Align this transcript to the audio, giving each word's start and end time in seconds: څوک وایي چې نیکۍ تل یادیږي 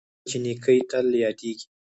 څوک 0.03 0.07
وایي 0.23 0.29
چې 0.29 0.35
نیکۍ 0.43 0.79
تل 0.89 1.07
یادیږي 1.23 1.65